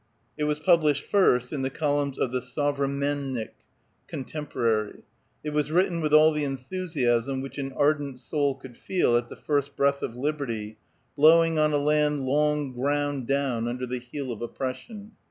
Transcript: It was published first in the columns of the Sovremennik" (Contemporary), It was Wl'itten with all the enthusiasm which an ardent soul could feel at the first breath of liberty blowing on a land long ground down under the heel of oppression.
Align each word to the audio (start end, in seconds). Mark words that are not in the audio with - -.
It 0.35 0.45
was 0.45 0.57
published 0.57 1.03
first 1.03 1.53
in 1.53 1.61
the 1.61 1.69
columns 1.69 2.17
of 2.17 2.31
the 2.31 2.39
Sovremennik" 2.41 3.51
(Contemporary), 4.07 5.03
It 5.43 5.51
was 5.51 5.69
Wl'itten 5.69 6.01
with 6.01 6.11
all 6.11 6.31
the 6.31 6.43
enthusiasm 6.43 7.39
which 7.39 7.59
an 7.59 7.71
ardent 7.73 8.19
soul 8.19 8.55
could 8.55 8.75
feel 8.77 9.15
at 9.15 9.29
the 9.29 9.35
first 9.35 9.75
breath 9.75 10.01
of 10.01 10.15
liberty 10.15 10.79
blowing 11.15 11.59
on 11.59 11.71
a 11.71 11.77
land 11.77 12.25
long 12.25 12.73
ground 12.73 13.27
down 13.27 13.67
under 13.67 13.85
the 13.85 13.99
heel 13.99 14.31
of 14.31 14.41
oppression. 14.41 15.11